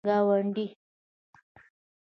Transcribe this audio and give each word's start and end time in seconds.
گاونډی 0.07 0.65